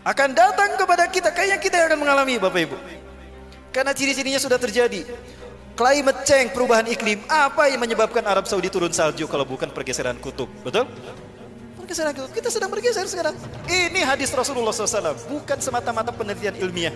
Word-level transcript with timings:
akan 0.00 0.28
datang 0.32 0.80
kepada 0.80 1.04
kita 1.12 1.28
kayaknya 1.28 1.58
kita 1.60 1.74
yang 1.76 1.86
akan 1.92 2.00
mengalami 2.00 2.40
Bapak 2.40 2.60
Ibu. 2.64 2.76
Karena 3.70 3.92
ciri-cirinya 3.92 4.40
sudah 4.40 4.56
terjadi. 4.56 5.04
Climate 5.76 6.20
change, 6.28 6.50
perubahan 6.52 6.84
iklim, 6.88 7.24
apa 7.30 7.70
yang 7.72 7.80
menyebabkan 7.80 8.20
Arab 8.26 8.44
Saudi 8.44 8.68
turun 8.68 8.92
salju 8.92 9.24
kalau 9.24 9.48
bukan 9.48 9.70
pergeseran 9.72 10.18
kutub? 10.20 10.50
Betul? 10.60 10.84
Pergeseran 11.78 12.12
kutub. 12.12 12.32
Kita 12.36 12.48
sedang 12.52 12.68
bergeser 12.68 13.06
sekarang. 13.08 13.32
Ini 13.64 14.04
hadis 14.04 14.28
Rasulullah 14.34 14.74
SAW, 14.74 15.16
bukan 15.30 15.58
semata-mata 15.62 16.12
penelitian 16.12 16.56
ilmiah. 16.60 16.92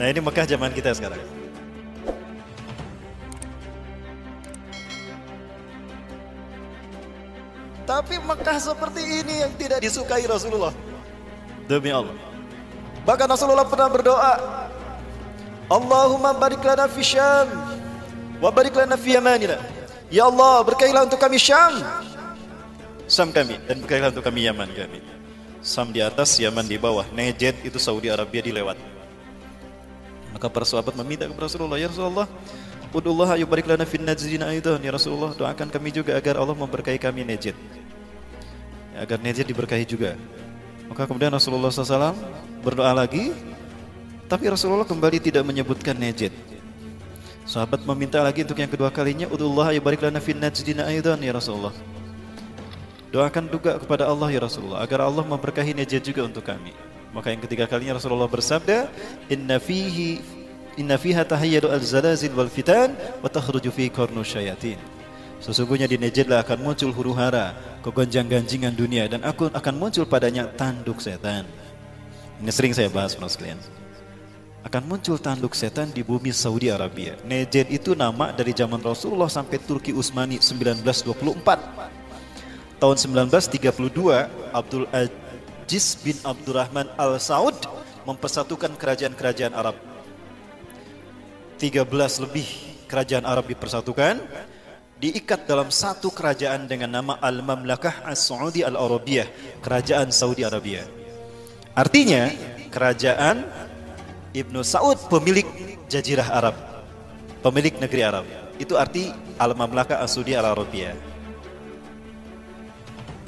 Nah 0.00 0.06
ini 0.08 0.18
Mekah 0.24 0.48
zaman 0.48 0.72
kita 0.72 0.96
sekarang. 0.96 1.39
Tapi 7.90 8.22
Mekah 8.22 8.58
seperti 8.62 9.02
ini 9.02 9.42
yang 9.42 9.50
tidak 9.58 9.82
disukai 9.82 10.22
Rasulullah. 10.22 10.70
Demi 11.66 11.90
Allah. 11.90 12.14
Bahkan 13.02 13.26
Rasulullah 13.26 13.66
pernah 13.66 13.90
berdoa, 13.90 14.34
Allahumma 15.66 16.30
barik 16.38 16.62
lana 16.62 16.86
fi 16.86 17.02
Syam 17.02 17.50
wa 18.38 18.46
barik 18.54 18.78
lana 18.78 18.94
fi 18.94 19.18
Yamanina. 19.18 19.58
Ya 20.06 20.30
Allah, 20.30 20.62
berkailah 20.62 21.02
untuk 21.02 21.18
kami 21.18 21.34
Syam. 21.42 21.82
Syam 23.10 23.34
kami 23.34 23.58
dan 23.66 23.82
berkailah 23.82 24.14
untuk 24.14 24.22
kami 24.22 24.46
Yaman 24.46 24.70
kami. 24.70 25.02
Syam 25.58 25.90
di 25.90 25.98
atas, 25.98 26.38
Yaman 26.38 26.70
di 26.70 26.78
bawah. 26.78 27.10
Najd 27.10 27.66
itu 27.66 27.78
Saudi 27.82 28.06
Arabia 28.06 28.38
dilewat. 28.38 28.78
Maka 30.30 30.46
para 30.46 30.62
sahabat 30.62 30.94
meminta 30.94 31.26
kepada 31.26 31.50
Rasulullah, 31.50 31.74
"Ya 31.74 31.90
Rasulullah, 31.90 32.30
Udullah 32.90 33.38
barik 33.46 33.70
lana 33.70 33.86
fin 33.86 34.02
najzina 34.02 34.50
aidan 34.50 34.82
ya 34.82 34.90
Rasulullah, 34.90 35.30
doakan 35.30 35.70
kami 35.70 35.94
juga 35.94 36.18
agar 36.18 36.42
Allah 36.42 36.58
memberkahi 36.58 36.98
kami 36.98 37.22
Najd." 37.22 37.54
Ya, 38.90 39.06
agar 39.06 39.22
Najd 39.22 39.46
diberkahi 39.46 39.86
juga. 39.86 40.18
Maka 40.90 41.06
kemudian 41.06 41.30
Rasulullah 41.30 41.70
SAW 41.70 42.18
berdoa 42.66 42.90
lagi, 42.90 43.30
tapi 44.26 44.50
Rasulullah 44.50 44.82
kembali 44.82 45.22
tidak 45.22 45.46
menyebutkan 45.46 45.94
Najd. 45.94 46.34
Sahabat 47.46 47.86
meminta 47.86 48.18
lagi 48.26 48.42
untuk 48.42 48.58
yang 48.58 48.70
kedua 48.70 48.90
kalinya, 48.90 49.30
Udullah 49.30 49.70
barik 49.78 50.02
lana 50.02 50.18
fin 50.18 50.38
najdina 50.38 50.90
aidan 50.90 51.18
ya 51.22 51.30
Rasulullah. 51.30 51.74
Doakan 53.10 53.50
juga 53.50 53.78
kepada 53.78 54.06
Allah 54.06 54.30
ya 54.30 54.42
Rasulullah 54.42 54.82
agar 54.82 55.06
Allah 55.06 55.22
memberkahi 55.26 55.78
Najd 55.78 56.10
juga 56.10 56.26
untuk 56.26 56.42
kami. 56.42 56.74
Maka 57.10 57.34
yang 57.34 57.42
ketiga 57.42 57.66
kalinya 57.66 57.98
Rasulullah 57.98 58.30
bersabda, 58.30 58.86
"Inna 59.30 59.58
fihi 59.58 60.39
inna 60.78 61.00
fiha 61.00 61.26
tahayyadu 61.26 61.72
al-zalazil 61.72 62.34
wal 62.36 62.50
fitan 62.50 62.94
wa 63.22 63.26
takhruju 63.26 63.70
fi 63.72 63.90
qarnu 63.90 64.22
syayatin." 64.22 64.78
Sesungguhnya 65.40 65.88
di 65.88 65.96
Najdlah 65.96 66.44
akan 66.44 66.60
muncul 66.60 66.92
huru-hara, 66.92 67.56
kegonjang-ganjingan 67.80 68.76
dunia 68.76 69.08
dan 69.08 69.24
aku 69.24 69.48
akan 69.48 69.74
muncul 69.80 70.04
padanya 70.04 70.44
tanduk 70.52 71.00
setan. 71.00 71.48
Ini 72.44 72.52
sering 72.52 72.76
saya 72.76 72.92
bahas 72.92 73.16
mas 73.16 73.32
sekalian. 73.40 73.56
Akan 74.60 74.84
muncul 74.84 75.16
tanduk 75.16 75.56
setan 75.56 75.88
di 75.88 76.04
bumi 76.04 76.28
Saudi 76.36 76.68
Arabia. 76.68 77.16
Najd 77.24 77.72
itu 77.72 77.96
nama 77.96 78.28
dari 78.36 78.52
zaman 78.52 78.84
Rasulullah 78.84 79.32
sampai 79.32 79.56
Turki 79.56 79.96
Utsmani 79.96 80.36
1924. 80.36 81.16
Tahun 82.76 82.96
1932 82.96 84.28
Abdul 84.52 84.84
Aziz 84.92 85.96
bin 86.04 86.20
Abdurrahman 86.20 86.92
Al 87.00 87.16
Saud 87.16 87.56
mempersatukan 88.04 88.76
kerajaan-kerajaan 88.76 89.56
Arab. 89.56 89.89
13 91.60 92.24
lebih 92.24 92.48
kerajaan 92.88 93.28
Arab 93.28 93.44
dipersatukan, 93.52 94.16
diikat 94.96 95.44
dalam 95.44 95.68
satu 95.68 96.08
kerajaan 96.08 96.64
dengan 96.64 96.88
nama 96.88 97.20
Al-Mamlakah 97.20 98.08
As-Saudi 98.08 98.64
Al-Arabiyah, 98.64 99.60
kerajaan 99.60 100.08
Saudi 100.08 100.40
Arabia. 100.40 100.88
Artinya, 101.76 102.32
kerajaan 102.72 103.44
Ibnu 104.32 104.64
Saud 104.64 105.12
pemilik 105.12 105.44
jazirah 105.92 106.32
Arab, 106.32 106.56
pemilik 107.44 107.76
negeri 107.76 108.02
Arab. 108.08 108.24
Itu 108.56 108.80
arti 108.80 109.12
Al-Mamlakah 109.36 110.00
As-Saudi 110.00 110.32
Al-Arabiyah. 110.32 110.96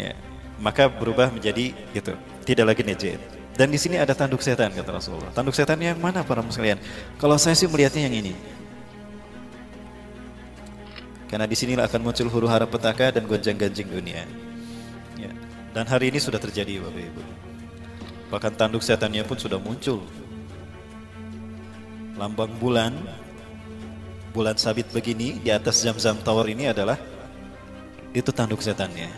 Ya, 0.01 0.17
maka 0.57 0.89
berubah 0.89 1.29
menjadi 1.29 1.77
gitu, 1.93 2.17
tidak 2.49 2.73
lagi 2.73 2.81
Najd. 2.81 3.42
Dan 3.53 3.69
di 3.69 3.77
sini 3.77 4.01
ada 4.01 4.17
tanduk 4.17 4.41
setan 4.41 4.73
kata 4.73 4.91
Rasulullah. 4.97 5.29
Tanduk 5.37 5.53
setan 5.53 5.77
yang 5.77 6.01
mana 6.01 6.25
para 6.25 6.41
sekalian? 6.49 6.81
Kalau 7.21 7.37
saya 7.37 7.53
sih 7.53 7.69
melihatnya 7.69 8.09
yang 8.09 8.17
ini. 8.25 8.33
Karena 11.29 11.45
di 11.49 11.57
sinilah 11.57 11.89
akan 11.89 12.01
muncul 12.01 12.29
huru 12.29 12.49
hara 12.49 12.65
petaka 12.65 13.13
dan 13.13 13.25
gonjang-ganjing 13.29 13.89
dunia. 13.89 14.25
Ya. 15.17 15.33
Dan 15.73 15.85
hari 15.89 16.13
ini 16.13 16.21
sudah 16.21 16.41
terjadi 16.41 16.81
Bapak 16.81 17.03
Ibu. 17.09 17.23
Bahkan 18.33 18.53
tanduk 18.57 18.81
setannya 18.85 19.25
pun 19.25 19.37
sudah 19.37 19.61
muncul. 19.61 20.05
Lambang 22.17 22.53
bulan, 22.57 22.97
bulan 24.33 24.57
sabit 24.57 24.89
begini 24.93 25.41
di 25.41 25.53
atas 25.53 25.81
zam-zam 25.85 26.17
tower 26.25 26.49
ini 26.49 26.69
adalah 26.69 26.97
itu 28.13 28.29
tanduk 28.33 28.61
setannya. 28.61 29.09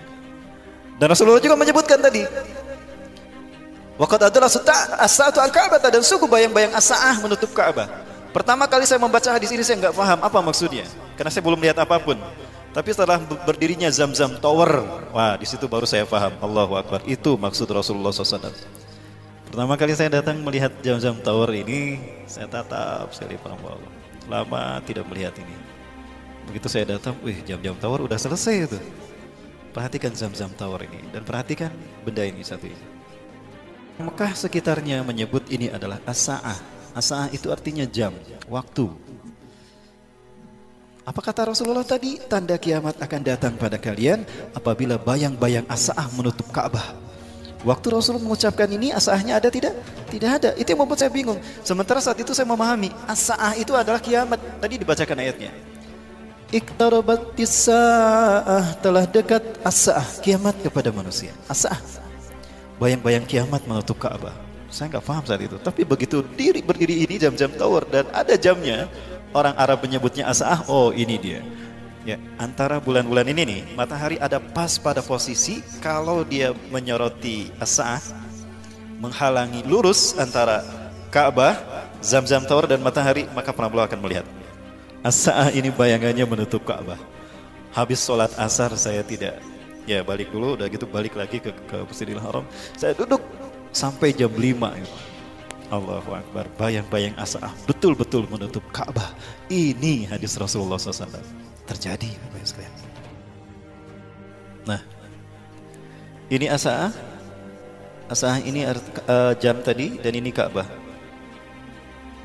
Dan 0.98 1.06
Rasulullah 1.10 1.42
juga 1.42 1.58
menyebutkan 1.58 1.98
tadi 1.98 2.22
Waqad 3.94 4.26
adalah 4.26 4.50
as-sa'atu 5.06 5.38
al-Ka'bah 5.38 5.78
dan 5.78 6.02
suku 6.02 6.26
bayang-bayang 6.26 6.74
as-sa'ah 6.74 7.22
menutup 7.22 7.54
Ka'bah. 7.54 7.86
Pertama 8.34 8.66
kali 8.66 8.82
saya 8.82 8.98
membaca 8.98 9.30
hadis 9.30 9.54
ini 9.54 9.62
saya 9.62 9.78
nggak 9.78 9.94
paham 9.94 10.18
apa 10.18 10.38
maksudnya 10.42 10.82
karena 11.14 11.30
saya 11.30 11.42
belum 11.46 11.62
lihat 11.62 11.78
apa 11.78 12.02
pun. 12.02 12.18
Tapi 12.74 12.90
setelah 12.90 13.22
berdirinya 13.22 13.86
Zam-Zam 13.86 14.42
Tower, 14.42 14.82
wah 15.14 15.38
di 15.38 15.46
situ 15.46 15.70
baru 15.70 15.86
saya 15.86 16.02
paham. 16.02 16.34
Allahu 16.42 16.74
Akbar. 16.74 17.06
Itu 17.06 17.38
maksud 17.38 17.70
Rasulullah 17.70 18.10
SAW. 18.10 18.50
Pertama 19.46 19.78
kali 19.78 19.94
saya 19.94 20.10
datang 20.18 20.42
melihat 20.42 20.74
Zam-Zam 20.82 21.22
Tower 21.22 21.54
ini, 21.54 22.02
saya 22.26 22.50
tatap 22.50 23.14
sekali 23.14 23.38
para 23.38 23.54
Allah. 23.54 23.78
Lama 24.26 24.82
tidak 24.82 25.06
melihat 25.06 25.38
ini. 25.38 25.54
Begitu 26.50 26.66
saya 26.66 26.98
datang, 26.98 27.14
wih 27.22 27.38
Zam-Zam 27.46 27.78
Tower 27.78 28.02
udah 28.10 28.18
selesai 28.18 28.66
itu. 28.66 28.78
Perhatikan 29.70 30.10
Zam-Zam 30.10 30.50
Tower 30.58 30.82
ini 30.82 30.98
dan 31.14 31.22
perhatikan 31.22 31.70
benda 32.02 32.26
ini 32.26 32.42
satu 32.42 32.66
ini. 32.66 32.93
Mekah 33.94 34.34
sekitarnya 34.34 35.06
menyebut 35.06 35.46
ini 35.54 35.70
adalah 35.70 36.02
as-sa'ah. 36.02 36.58
As-sa'ah 36.98 37.30
itu 37.30 37.46
artinya 37.54 37.86
jam, 37.86 38.10
waktu. 38.50 38.90
Apa 41.06 41.20
kata 41.22 41.54
Rasulullah 41.54 41.86
tadi? 41.86 42.18
Tanda 42.18 42.58
kiamat 42.58 42.98
akan 42.98 43.20
datang 43.22 43.54
pada 43.54 43.78
kalian 43.78 44.26
apabila 44.50 44.98
bayang-bayang 44.98 45.62
as-sa'ah 45.70 46.10
menutup 46.18 46.50
Ka'bah. 46.50 46.98
Waktu 47.62 47.86
Rasul 47.94 48.18
mengucapkan 48.18 48.66
ini 48.66 48.90
as-sa'ahnya 48.90 49.38
ada 49.38 49.46
tidak? 49.46 49.78
Tidak 50.10 50.30
ada. 50.42 50.50
Itu 50.58 50.74
yang 50.74 50.82
membuat 50.82 50.98
saya 50.98 51.14
bingung. 51.14 51.38
Sementara 51.62 52.02
saat 52.02 52.18
itu 52.18 52.34
saya 52.34 52.50
memahami 52.50 52.90
as-sa'ah 53.06 53.54
itu 53.54 53.78
adalah 53.78 54.02
kiamat. 54.02 54.42
Tadi 54.58 54.74
dibacakan 54.74 55.22
ayatnya. 55.22 55.54
Iqtarabatis 56.50 57.70
sa'ah 57.70 58.74
telah 58.82 59.06
dekat 59.06 59.62
as-sa'ah, 59.62 60.18
kiamat 60.18 60.58
kepada 60.66 60.90
manusia. 60.90 61.30
As-sa'ah 61.46 62.03
bayang-bayang 62.84 63.24
kiamat 63.24 63.64
menutup 63.64 63.96
Ka'bah. 63.96 64.36
Saya 64.68 64.92
nggak 64.92 65.04
paham 65.08 65.24
saat 65.24 65.40
itu. 65.40 65.56
Tapi 65.56 65.88
begitu 65.88 66.20
diri 66.36 66.60
berdiri 66.60 67.08
ini 67.08 67.16
jam-jam 67.16 67.48
tower 67.56 67.88
dan 67.88 68.04
ada 68.12 68.36
jamnya, 68.36 68.92
orang 69.32 69.56
Arab 69.56 69.80
menyebutnya 69.80 70.28
asah. 70.28 70.60
Oh 70.68 70.92
ini 70.92 71.16
dia. 71.16 71.40
Ya, 72.04 72.20
antara 72.36 72.76
bulan-bulan 72.84 73.24
ini 73.32 73.42
nih, 73.48 73.60
matahari 73.72 74.20
ada 74.20 74.36
pas 74.36 74.76
pada 74.76 75.00
posisi 75.00 75.64
kalau 75.80 76.20
dia 76.20 76.52
menyoroti 76.68 77.48
asah, 77.56 78.04
menghalangi 79.00 79.64
lurus 79.64 80.12
antara 80.20 80.60
Ka'bah, 81.08 81.56
Zam-Zam 82.04 82.44
Tower 82.44 82.68
dan 82.68 82.84
matahari, 82.84 83.24
maka 83.32 83.56
Prabowo 83.56 83.80
akan 83.80 84.04
melihat. 84.04 84.28
Asah 85.00 85.48
ini 85.56 85.72
bayangannya 85.72 86.28
menutup 86.28 86.60
Ka'bah. 86.60 87.00
Habis 87.72 88.04
sholat 88.04 88.36
asar 88.36 88.76
saya 88.76 89.00
tidak 89.00 89.40
ya 89.84 90.00
balik 90.04 90.32
dulu. 90.32 90.56
Udah 90.56 90.68
gitu 90.68 90.84
balik 90.88 91.16
lagi 91.16 91.40
ke 91.40 91.52
ke 91.52 91.76
Masjidil 91.84 92.20
Haram. 92.20 92.44
Saya 92.76 92.92
duduk 92.96 93.20
sampai 93.72 94.12
jam 94.14 94.32
5 94.32 94.80
gitu. 94.80 94.96
Allahu 95.72 96.10
Akbar. 96.12 96.44
Bayang-bayang 96.60 97.16
asah. 97.16 97.50
Betul-betul 97.64 98.28
menutup 98.28 98.62
Ka'bah. 98.70 99.16
Ini 99.48 100.08
hadis 100.12 100.36
Rasulullah 100.36 100.76
SAW 100.76 101.08
terjadi 101.64 102.10
sekalian. 102.44 102.72
Nah 104.68 104.80
ini 106.28 106.46
asah. 106.48 106.92
Asah 108.04 108.36
ini 108.44 108.68
uh, 108.68 109.32
jam 109.40 109.64
tadi 109.64 109.96
dan 109.96 110.12
ini 110.12 110.28
Ka'bah. 110.28 110.68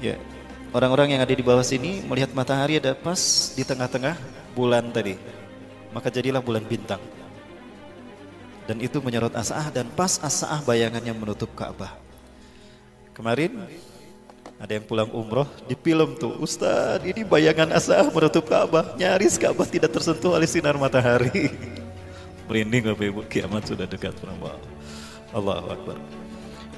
Ya 0.04 0.20
orang-orang 0.76 1.18
yang 1.18 1.22
ada 1.24 1.32
di 1.32 1.42
bawah 1.42 1.64
sini 1.64 2.04
melihat 2.04 2.36
matahari 2.36 2.78
ada 2.78 2.92
pas 2.94 3.52
di 3.56 3.64
tengah-tengah 3.64 4.20
bulan 4.54 4.92
tadi. 4.92 5.16
Maka 5.90 6.14
jadilah 6.14 6.44
bulan 6.44 6.62
bintang 6.68 7.02
dan 8.70 8.78
itu 8.86 9.02
menyorot 9.02 9.34
asah 9.34 9.74
dan 9.74 9.90
pas 9.98 10.22
asah 10.22 10.62
bayangannya 10.62 11.10
menutup 11.18 11.50
Ka'bah. 11.58 11.98
Kemarin 13.18 13.66
Ada 14.60 14.76
yang 14.76 14.86
pulang 14.92 15.08
umroh 15.16 15.48
di 15.72 15.74
film 15.74 16.20
tuh, 16.20 16.36
Ustadz 16.36 17.08
ini 17.08 17.24
bayangan 17.24 17.72
asa 17.72 18.04
menutup 18.12 18.44
Ka'bah, 18.44 18.94
nyaris 19.00 19.40
Ka'bah 19.40 19.64
tidak 19.64 19.96
tersentuh 19.96 20.36
oleh 20.36 20.44
sinar 20.44 20.76
matahari. 20.76 21.48
Merinding 22.52 22.92
Bapak 22.92 23.08
Ibu, 23.08 23.22
kiamat 23.32 23.72
sudah 23.72 23.88
dekat 23.88 24.20
Allah. 24.28 24.60
Allahu. 25.32 25.96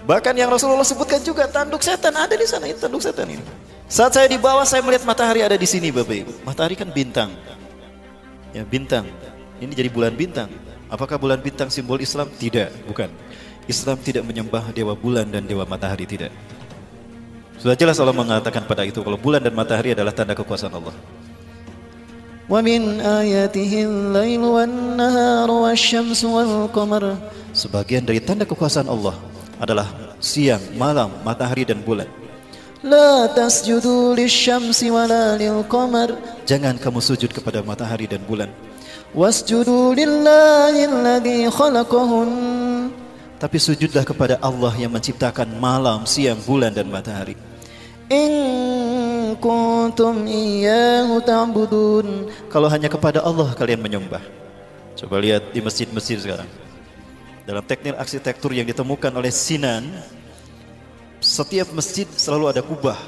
Bahkan 0.06 0.34
yang 0.38 0.54
Rasulullah 0.54 0.86
sebutkan 0.86 1.26
juga 1.26 1.50
tanduk 1.50 1.82
setan 1.82 2.14
ada 2.14 2.38
di 2.38 2.46
sana, 2.46 2.70
itu 2.70 2.78
tanduk 2.78 3.02
setan 3.02 3.26
ini. 3.26 3.42
Saat 3.90 4.14
saya 4.14 4.30
di 4.30 4.38
bawah 4.38 4.62
saya 4.62 4.86
melihat 4.86 5.02
matahari 5.02 5.42
ada 5.42 5.58
di 5.58 5.66
sini 5.66 5.90
Bapak 5.90 6.16
Ibu. 6.22 6.34
Matahari 6.46 6.78
kan 6.78 6.94
bintang. 6.94 7.34
Ya, 8.54 8.62
bintang. 8.62 9.10
Ini 9.58 9.74
jadi 9.74 9.90
bulan 9.90 10.14
bintang. 10.14 10.54
Apakah 10.91 11.19
bulan 11.19 11.43
bintang 11.43 11.69
simbol 11.69 11.99
Islam? 11.99 12.31
Tidak, 12.31 12.87
bukan. 12.87 13.11
Islam 13.67 13.99
tidak 13.99 14.23
menyembah 14.23 14.71
dewa 14.71 14.95
bulan 14.95 15.27
dan 15.27 15.43
dewa 15.43 15.67
matahari, 15.67 16.07
tidak. 16.07 16.31
Sudah 17.59 17.75
jelas 17.75 17.99
Allah 17.99 18.15
mengatakan 18.15 18.63
pada 18.69 18.87
itu 18.87 19.03
kalau 19.03 19.19
bulan 19.19 19.43
dan 19.43 19.51
matahari 19.57 19.91
adalah 19.97 20.15
tanda 20.15 20.37
kekuasaan 20.37 20.75
Allah. 20.77 20.95
ومن 22.47 23.03
آياته 23.03 23.73
الليل 23.91 24.39
والنهار 24.39 25.51
والشمس 25.51 26.21
والقمر 26.25 27.05
Sebagian 27.57 28.05
dari 28.07 28.23
tanda 28.23 28.47
kekuasaan 28.47 28.87
Allah 28.87 29.19
adalah 29.59 29.89
siang, 30.23 30.61
malam, 30.79 31.11
matahari 31.27 31.67
dan 31.67 31.83
bulan. 31.83 32.07
لا 32.87 33.27
تسجدوا 33.35 34.15
للشمس 34.15 34.79
ولا 34.95 35.35
للقمر 35.35 36.09
Jangan 36.47 36.79
kamu 36.79 37.03
sujud 37.03 37.35
kepada 37.35 37.67
matahari 37.67 38.07
dan 38.07 38.23
bulan. 38.23 38.47
wasjudu 39.12 39.96
lillahi 39.96 40.88
alladhi 40.88 41.48
khalaqahun 41.52 42.30
tapi 43.42 43.58
sujudlah 43.58 44.06
kepada 44.06 44.38
Allah 44.38 44.70
yang 44.78 44.94
menciptakan 44.94 45.50
malam, 45.58 46.06
siang, 46.06 46.38
bulan 46.46 46.78
dan 46.78 46.86
matahari. 46.94 47.34
In 48.06 49.34
kuntum 49.42 50.30
iyyahu 50.30 51.18
ta'budun. 51.26 52.30
Kalau 52.54 52.70
hanya 52.70 52.86
kepada 52.86 53.26
Allah 53.26 53.50
kalian 53.58 53.82
menyembah. 53.82 54.22
Coba 54.94 55.18
lihat 55.18 55.50
di 55.50 55.58
masjid-masjid 55.58 56.22
sekarang. 56.22 56.46
Dalam 57.42 57.66
teknik 57.66 57.98
arsitektur 57.98 58.54
yang 58.54 58.70
ditemukan 58.70 59.10
oleh 59.10 59.34
Sinan, 59.34 59.90
setiap 61.18 61.74
masjid 61.74 62.06
selalu 62.14 62.54
ada 62.54 62.62
kubah. 62.62 63.02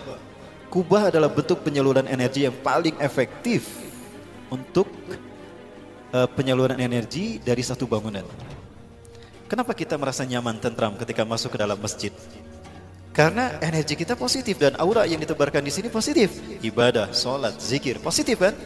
Kubah 0.73 1.13
adalah 1.13 1.29
bentuk 1.29 1.61
penyaluran 1.61 2.09
energi 2.09 2.49
yang 2.49 2.57
paling 2.65 2.97
efektif 2.97 3.69
untuk 4.49 4.89
eh, 6.13 6.29
penyaluran 6.29 6.77
energi 6.77 7.41
dari 7.41 7.65
satu 7.65 7.89
bangunan. 7.89 8.23
Kenapa 9.49 9.73
kita 9.73 9.97
merasa 9.97 10.23
nyaman, 10.23 10.61
tentram 10.61 10.95
ketika 10.95 11.25
masuk 11.25 11.53
ke 11.53 11.57
dalam 11.61 11.77
masjid? 11.77 12.13
Karena 13.13 13.61
energi 13.61 13.93
kita 13.93 14.17
positif 14.17 14.57
dan 14.57 14.73
aura 14.81 15.05
yang 15.05 15.21
ditebarkan 15.21 15.61
di 15.61 15.69
sini 15.69 15.93
positif. 15.93 16.33
Ibadah, 16.65 17.13
sholat, 17.13 17.61
zikir, 17.61 18.01
positif 18.01 18.41
kan? 18.41 18.57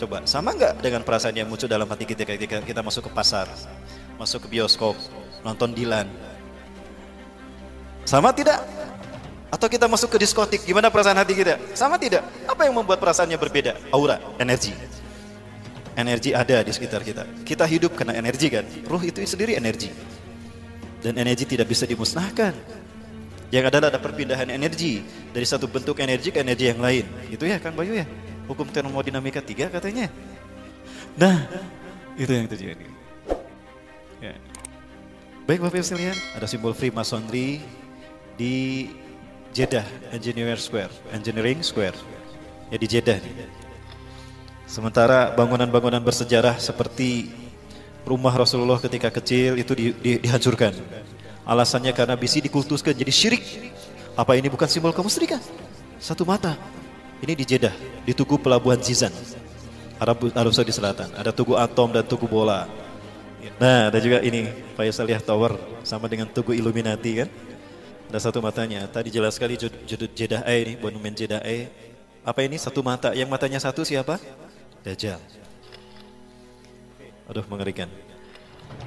Coba, 0.00 0.24
sama 0.24 0.56
nggak 0.56 0.80
dengan 0.80 1.04
perasaan 1.04 1.36
yang 1.36 1.44
muncul 1.44 1.68
dalam 1.68 1.84
hati 1.84 2.08
kita 2.08 2.24
ketika 2.24 2.64
kita 2.64 2.80
masuk 2.80 3.08
ke 3.08 3.12
pasar, 3.12 3.44
masuk 4.16 4.48
ke 4.48 4.56
bioskop, 4.56 4.96
nonton 5.44 5.76
Dilan? 5.76 6.08
Sama 8.08 8.32
tidak? 8.32 8.64
Atau 9.52 9.68
kita 9.68 9.84
masuk 9.84 10.08
ke 10.16 10.24
diskotik, 10.24 10.64
gimana 10.64 10.88
perasaan 10.88 11.20
hati 11.20 11.36
kita? 11.36 11.60
Sama 11.76 12.00
tidak? 12.00 12.24
Apa 12.48 12.64
yang 12.64 12.80
membuat 12.80 12.96
perasaannya 12.96 13.36
berbeda? 13.36 13.76
Aura, 13.92 14.16
energi. 14.40 14.72
Energi 16.00 16.32
ada 16.32 16.64
di 16.64 16.72
sekitar 16.72 17.04
kita. 17.04 17.28
Kita 17.44 17.68
hidup 17.68 17.92
karena 17.92 18.16
energi 18.16 18.48
kan? 18.48 18.64
Ruh 18.88 19.04
itu 19.04 19.20
sendiri 19.28 19.60
energi. 19.60 19.92
Dan 21.04 21.20
energi 21.20 21.44
tidak 21.44 21.68
bisa 21.68 21.84
dimusnahkan. 21.84 22.56
Yang 23.52 23.64
ada 23.68 23.92
ada 23.92 24.00
perpindahan 24.00 24.48
energi 24.48 25.04
dari 25.34 25.44
satu 25.44 25.68
bentuk 25.68 26.00
energi 26.00 26.32
ke 26.32 26.40
energi 26.40 26.72
yang 26.72 26.80
lain. 26.80 27.04
Itu 27.28 27.44
ya 27.44 27.60
Kang 27.60 27.76
Bayu 27.76 27.92
ya? 27.92 28.08
Hukum 28.48 28.64
termodinamika 28.72 29.44
3 29.44 29.68
katanya. 29.68 30.08
Nah, 31.20 31.44
itu 32.16 32.30
yang 32.30 32.48
terjadi. 32.48 32.86
Ya. 34.22 34.34
Baik 35.44 35.66
Bapak 35.66 35.82
Ibu 35.82 35.86
sekalian, 35.86 36.16
ada 36.38 36.46
simbol 36.46 36.72
Freemasonry 36.72 37.58
di 38.38 38.86
Jeddah 39.50 39.82
Engineering 40.14 40.60
Square, 40.62 40.94
Engineering 41.10 41.60
Square. 41.66 41.98
Ya 42.70 42.78
di 42.78 42.86
Jeddah 42.86 43.18
nih. 43.18 43.34
Sementara 44.70 45.34
bangunan-bangunan 45.34 45.98
bersejarah 45.98 46.54
seperti 46.62 47.26
rumah 48.06 48.30
Rasulullah 48.30 48.78
ketika 48.78 49.10
kecil 49.10 49.58
itu 49.58 49.74
di, 49.74 49.90
di, 49.98 50.10
dihancurkan. 50.22 50.70
Alasannya 51.42 51.90
karena 51.90 52.14
bisi 52.14 52.38
dikultuskan 52.38 52.94
jadi 52.94 53.10
syirik. 53.10 53.42
Apa 54.14 54.38
ini 54.38 54.46
bukan 54.46 54.70
simbol 54.70 54.94
kemusyrikan? 54.94 55.42
Satu 55.98 56.22
mata. 56.22 56.54
Ini 57.18 57.34
di 57.34 57.42
Jeddah, 57.42 57.74
di 58.06 58.14
Tugu 58.14 58.38
Pelabuhan 58.38 58.78
Zizan. 58.78 59.10
Arab, 59.98 60.30
Arab 60.38 60.54
Saudi 60.54 60.70
Selatan. 60.70 61.10
Ada 61.18 61.34
Tugu 61.34 61.58
Atom 61.58 61.90
dan 61.90 62.06
Tugu 62.06 62.30
Bola. 62.30 62.70
Nah, 63.58 63.90
ada 63.90 63.98
juga 63.98 64.22
ini 64.22 64.54
Faisaliyah 64.78 65.18
Tower 65.18 65.58
sama 65.82 66.06
dengan 66.06 66.30
Tugu 66.30 66.54
Illuminati 66.54 67.26
kan. 67.26 67.28
Ada 68.06 68.30
satu 68.30 68.38
matanya. 68.38 68.86
Tadi 68.86 69.10
jelas 69.10 69.34
sekali 69.34 69.58
judul 69.58 70.14
Jeddah 70.14 70.46
A 70.46 70.54
ini, 70.54 70.78
monumen 70.78 71.10
Jeddah 71.10 71.42
A. 71.42 71.56
Apa 72.22 72.46
ini 72.46 72.54
satu 72.54 72.86
mata? 72.86 73.10
Yang 73.18 73.34
matanya 73.34 73.58
satu 73.58 73.82
siapa? 73.82 74.22
Dajjal. 74.80 75.20
Aduh 77.28 77.44
mengerikan. 77.46 77.86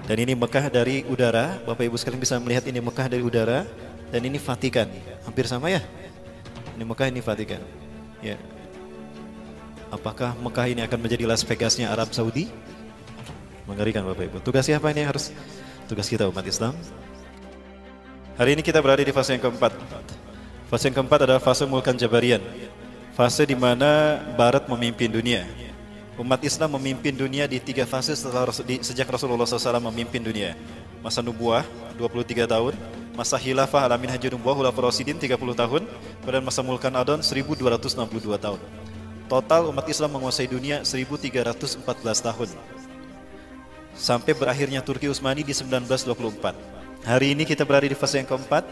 Dan 0.04 0.18
ini 0.20 0.36
Mekah 0.36 0.68
dari 0.68 1.08
udara, 1.08 1.60
Bapak 1.64 1.88
Ibu 1.88 1.96
sekalian 1.96 2.20
bisa 2.20 2.36
melihat 2.40 2.68
ini 2.68 2.84
Mekah 2.84 3.08
dari 3.08 3.24
udara 3.24 3.64
dan 4.12 4.22
ini 4.24 4.36
Vatikan. 4.36 4.92
Hampir 5.24 5.48
sama 5.48 5.72
ya? 5.72 5.80
Ini 6.76 6.84
Mekah 6.84 7.08
ini 7.08 7.24
Vatikan. 7.24 7.62
Ya. 8.20 8.36
Apakah 9.94 10.36
Mekah 10.42 10.66
ini 10.68 10.82
akan 10.84 11.00
menjadi 11.00 11.24
Las 11.30 11.46
Vegasnya 11.46 11.94
Arab 11.94 12.12
Saudi? 12.12 12.50
Mengerikan 13.70 14.04
Bapak 14.04 14.28
Ibu. 14.28 14.38
Tugas 14.44 14.68
siapa 14.68 14.92
ini 14.92 15.08
harus 15.08 15.32
tugas 15.88 16.10
kita 16.10 16.28
umat 16.28 16.44
Islam? 16.44 16.76
Hari 18.36 18.60
ini 18.60 18.66
kita 18.66 18.82
berada 18.82 19.06
di 19.06 19.14
fase 19.14 19.38
yang 19.38 19.44
keempat. 19.46 19.72
Fase 20.68 20.90
yang 20.90 20.98
keempat 21.00 21.30
adalah 21.30 21.40
fase 21.40 21.64
Mulkan 21.70 21.96
Jabarian. 21.96 22.42
Fase 23.14 23.46
di 23.46 23.54
mana 23.54 24.20
Barat 24.34 24.66
memimpin 24.66 25.14
dunia. 25.14 25.46
Umat 26.14 26.46
Islam 26.46 26.78
memimpin 26.78 27.10
dunia 27.18 27.50
di 27.50 27.58
tiga 27.58 27.90
fase 27.90 28.14
setelah 28.14 28.46
di, 28.62 28.78
sejak 28.86 29.10
Rasulullah 29.10 29.50
SAW 29.50 29.82
memimpin 29.90 30.22
dunia. 30.22 30.54
Masa 31.02 31.26
nubuah 31.26 31.66
23 31.98 32.46
tahun, 32.46 32.78
masa 33.18 33.34
khilafah 33.42 33.90
alamin 33.90 34.14
haji 34.14 34.30
nubuah 34.38 34.54
Hulafur 34.54 34.86
Rasidin 34.86 35.18
30 35.18 35.34
tahun, 35.58 35.90
kemudian 36.22 36.46
masa 36.46 36.62
mulkan 36.62 36.94
adon 36.94 37.26
1262 37.26 37.98
tahun. 38.38 38.62
Total 39.26 39.66
umat 39.66 39.86
Islam 39.90 40.14
menguasai 40.14 40.46
dunia 40.46 40.86
1314 40.86 41.82
tahun. 42.22 42.50
Sampai 43.98 44.38
berakhirnya 44.38 44.86
Turki 44.86 45.10
Utsmani 45.10 45.42
di 45.42 45.58
1924. 45.58 47.10
Hari 47.10 47.34
ini 47.34 47.42
kita 47.42 47.66
berada 47.66 47.90
di 47.90 47.98
fase 47.98 48.22
yang 48.22 48.30
keempat, 48.30 48.70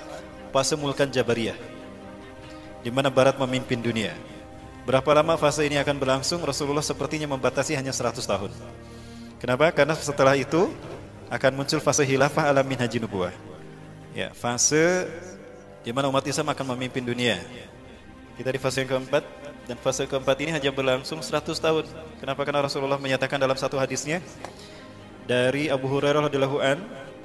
fase 0.54 0.78
mulkan 0.78 1.10
Jabariyah. 1.10 1.58
Di 2.86 2.94
mana 2.94 3.10
Barat 3.10 3.42
memimpin 3.42 3.82
dunia. 3.82 4.14
Berapa 4.82 5.10
lama 5.14 5.38
fase 5.38 5.70
ini 5.70 5.78
akan 5.78 5.96
berlangsung? 6.02 6.42
Rasulullah 6.42 6.82
sepertinya 6.82 7.30
membatasi 7.30 7.78
hanya 7.78 7.94
100 7.94 8.18
tahun. 8.26 8.50
Kenapa? 9.38 9.70
Karena 9.70 9.94
setelah 9.94 10.34
itu 10.34 10.74
akan 11.30 11.52
muncul 11.54 11.78
fase 11.78 12.02
hilafah 12.02 12.50
alamin 12.50 12.82
haji 12.82 12.98
nubuah. 12.98 13.34
Ya, 14.12 14.34
fase 14.34 15.06
di 15.86 15.94
mana 15.94 16.10
umat 16.10 16.26
Islam 16.26 16.50
akan 16.50 16.76
memimpin 16.76 17.06
dunia. 17.06 17.38
Kita 18.36 18.50
di 18.50 18.58
fase 18.58 18.82
yang 18.82 18.90
keempat 18.98 19.24
dan 19.70 19.78
fase 19.78 20.10
keempat 20.10 20.36
ini 20.42 20.52
hanya 20.52 20.74
berlangsung 20.74 21.22
100 21.22 21.62
tahun. 21.62 21.86
Kenapa? 22.18 22.42
Karena 22.42 22.66
Rasulullah 22.66 22.98
menyatakan 22.98 23.38
dalam 23.38 23.56
satu 23.56 23.78
hadisnya 23.78 24.18
dari 25.30 25.70
Abu 25.70 25.86
Hurairah 25.88 26.26
radhiyallahu 26.26 26.58
an 26.58 26.82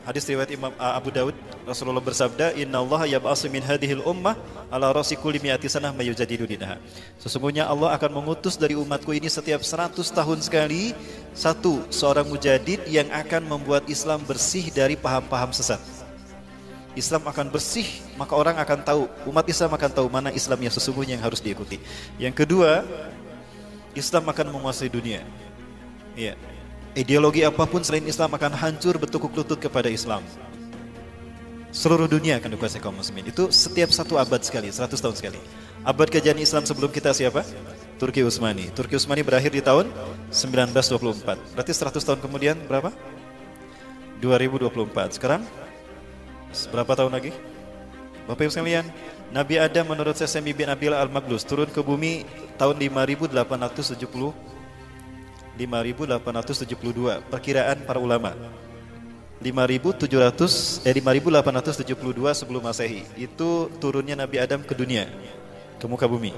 Hadis 0.06 0.22
riwayat 0.30 0.54
Imam 0.54 0.70
Abu 0.78 1.10
Daud 1.10 1.34
Rasulullah 1.66 1.98
bersabda 1.98 2.54
Inna 2.54 2.78
Allah 2.78 3.18
yab'asu 3.18 3.50
min 3.50 3.58
hadhil 3.58 3.98
ummah 4.06 4.38
ala 4.70 4.94
rasi 4.94 5.18
kulli 5.18 5.42
mi'ati 5.42 5.66
sanah 5.66 5.90
mayujadidu 5.90 6.46
dinaha. 6.46 6.78
Sesungguhnya 7.18 7.66
Allah 7.66 7.90
akan 7.98 8.22
mengutus 8.22 8.54
dari 8.54 8.78
umatku 8.78 9.10
ini 9.10 9.26
setiap 9.26 9.66
100 9.66 9.98
tahun 9.98 10.38
sekali 10.46 10.94
satu 11.34 11.82
seorang 11.90 12.22
mujadid 12.22 12.86
yang 12.86 13.10
akan 13.10 13.50
membuat 13.50 13.82
Islam 13.90 14.22
bersih 14.22 14.70
dari 14.70 14.94
paham-paham 14.94 15.50
sesat. 15.50 15.82
Islam 16.94 17.26
akan 17.26 17.50
bersih 17.50 17.90
maka 18.14 18.38
orang 18.38 18.62
akan 18.62 18.78
tahu 18.86 19.02
umat 19.26 19.42
Islam 19.50 19.74
akan 19.74 19.90
tahu 19.90 20.06
mana 20.06 20.30
Islam 20.30 20.62
yang 20.62 20.70
sesungguhnya 20.70 21.18
yang 21.18 21.26
harus 21.26 21.42
diikuti. 21.42 21.82
Yang 22.14 22.46
kedua 22.46 22.86
Islam 23.98 24.22
akan 24.30 24.54
menguasai 24.54 24.86
dunia. 24.86 25.26
Iya, 26.14 26.38
Ideologi 26.96 27.44
apa 27.44 27.68
pun 27.68 27.84
selain 27.84 28.08
Islam 28.08 28.32
akan 28.32 28.56
hancur 28.56 28.96
bertukuk 28.96 29.28
lutut 29.36 29.60
kepada 29.60 29.92
Islam. 29.92 30.24
Seluruh 31.68 32.08
dunia 32.08 32.40
akan 32.40 32.56
dikuasai 32.56 32.80
kaum 32.80 32.96
muslimin. 32.96 33.28
Itu 33.28 33.52
setiap 33.52 33.92
satu 33.92 34.16
abad 34.16 34.40
sekali, 34.40 34.72
100 34.72 34.96
tahun 34.96 35.12
sekali. 35.12 35.36
Abad 35.84 36.08
kejadian 36.08 36.40
Islam 36.40 36.64
sebelum 36.64 36.88
kita 36.88 37.12
siapa? 37.12 37.44
Turki 38.00 38.24
Utsmani. 38.24 38.72
Turki 38.72 38.96
Utsmani 38.96 39.20
berakhir 39.20 39.52
di 39.52 39.60
tahun 39.60 39.92
1924. 40.32 41.52
Berarti 41.52 41.72
100 41.76 42.00
tahun 42.00 42.20
kemudian 42.24 42.56
berapa? 42.64 42.88
2024. 44.24 45.20
Sekarang 45.20 45.44
berapa 46.72 46.92
tahun 46.96 47.12
lagi? 47.12 47.36
Bapak 48.24 48.48
Ibu 48.48 48.52
sekalian, 48.56 48.88
Nabi 49.36 49.60
Adam 49.60 49.92
menurut 49.92 50.16
Sesemi 50.16 50.56
bin 50.56 50.72
Abil 50.72 50.96
Al-Maglus 50.96 51.44
turun 51.44 51.68
ke 51.68 51.84
bumi 51.84 52.24
tahun 52.56 52.80
5870 52.80 54.55
5872 55.56 57.24
perkiraan 57.32 57.82
para 57.84 57.98
ulama. 58.00 58.36
5700 59.40 60.84
eh 60.88 60.94
5872 60.96 62.40
sebelum 62.40 62.62
Masehi. 62.64 63.04
Itu 63.16 63.68
turunnya 63.80 64.16
Nabi 64.16 64.40
Adam 64.40 64.64
ke 64.64 64.72
dunia 64.72 65.08
ke 65.76 65.84
muka 65.84 66.08
bumi. 66.08 66.32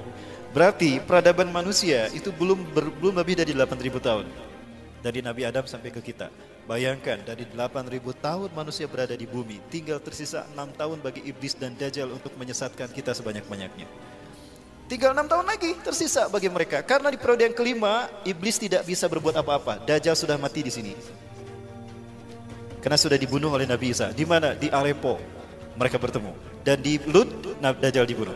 Berarti 0.50 0.98
peradaban 0.98 1.46
manusia 1.52 2.10
itu 2.10 2.34
belum 2.34 2.58
ber, 2.74 2.90
belum 2.98 3.14
lebih 3.20 3.38
dari 3.38 3.52
8000 3.54 4.00
tahun 4.00 4.26
dari 4.98 5.22
Nabi 5.22 5.46
Adam 5.46 5.64
sampai 5.64 5.94
ke 5.94 6.02
kita. 6.02 6.32
Bayangkan 6.68 7.16
dari 7.24 7.48
8000 7.48 7.96
tahun 8.20 8.50
manusia 8.52 8.84
berada 8.84 9.16
di 9.16 9.24
bumi, 9.24 9.56
tinggal 9.72 10.02
tersisa 10.02 10.44
6 10.52 10.76
tahun 10.76 10.98
bagi 11.00 11.24
iblis 11.24 11.56
dan 11.56 11.72
dajjal 11.72 12.12
untuk 12.12 12.34
menyesatkan 12.36 12.92
kita 12.92 13.16
sebanyak-banyaknya. 13.16 13.88
Tinggal 14.88 15.12
6 15.12 15.28
tahun 15.28 15.44
lagi 15.44 15.70
tersisa 15.84 16.32
bagi 16.32 16.48
mereka. 16.48 16.80
Karena 16.80 17.12
di 17.12 17.20
periode 17.20 17.44
yang 17.44 17.52
kelima, 17.52 18.08
iblis 18.24 18.56
tidak 18.56 18.88
bisa 18.88 19.04
berbuat 19.04 19.36
apa-apa. 19.36 19.84
Dajjal 19.84 20.16
sudah 20.16 20.40
mati 20.40 20.64
di 20.64 20.72
sini. 20.72 20.96
Karena 22.80 22.96
sudah 22.96 23.20
dibunuh 23.20 23.52
oleh 23.52 23.68
Nabi 23.68 23.92
Isa. 23.92 24.08
Di 24.16 24.24
mana? 24.24 24.56
Di 24.56 24.72
Aleppo. 24.72 25.20
Mereka 25.76 26.00
bertemu. 26.00 26.32
Dan 26.64 26.80
di 26.80 26.96
Lut, 27.04 27.28
Dajjal 27.60 28.08
dibunuh. 28.08 28.32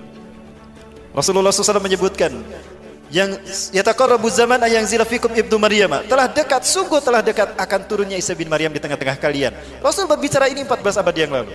Rasulullah 1.17 1.53
SAW 1.53 1.81
menyebutkan, 1.81 2.37
yang 3.13 3.29
yataqarrabu 3.77 4.25
zaman 4.33 4.57
ayang 4.65 4.89
zilafikum 4.89 5.29
ibnu 5.37 5.61
Maryam 5.61 6.01
telah 6.09 6.25
dekat 6.33 6.65
sungguh 6.65 6.97
telah 7.05 7.21
dekat 7.21 7.53
akan 7.61 7.81
turunnya 7.85 8.17
Isa 8.17 8.33
bin 8.33 8.49
Maryam 8.49 8.73
di 8.73 8.81
tengah-tengah 8.81 9.21
kalian. 9.21 9.53
Rasul 9.85 10.09
berbicara 10.09 10.49
ini 10.49 10.65
14 10.65 10.97
abad 10.97 11.13
yang 11.13 11.29
lalu. 11.29 11.53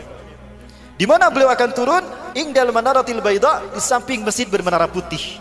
Di 0.98 1.06
mana 1.06 1.30
beliau 1.30 1.54
akan 1.54 1.70
turun? 1.78 2.04
Ingdal 2.34 2.74
manaratil 2.74 3.22
baida 3.22 3.62
di 3.70 3.82
samping 3.82 4.26
masjid 4.26 4.50
bermenara 4.50 4.90
putih. 4.90 5.38